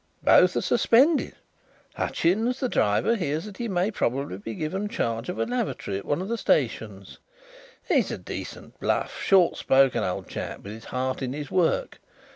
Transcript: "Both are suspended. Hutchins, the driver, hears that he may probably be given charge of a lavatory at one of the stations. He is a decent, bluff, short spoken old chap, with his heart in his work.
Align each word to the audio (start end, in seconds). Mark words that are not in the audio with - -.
"Both 0.23 0.55
are 0.57 0.61
suspended. 0.61 1.35
Hutchins, 1.93 2.59
the 2.59 2.67
driver, 2.67 3.15
hears 3.15 3.45
that 3.45 3.57
he 3.57 3.67
may 3.67 3.91
probably 3.91 4.39
be 4.39 4.55
given 4.55 4.87
charge 4.89 5.29
of 5.29 5.37
a 5.37 5.45
lavatory 5.45 5.95
at 5.95 6.05
one 6.05 6.23
of 6.23 6.27
the 6.27 6.39
stations. 6.39 7.19
He 7.87 7.99
is 7.99 8.09
a 8.09 8.17
decent, 8.17 8.79
bluff, 8.79 9.21
short 9.21 9.57
spoken 9.57 10.03
old 10.03 10.27
chap, 10.27 10.63
with 10.63 10.73
his 10.73 10.85
heart 10.85 11.21
in 11.21 11.33
his 11.33 11.51
work. 11.51 11.99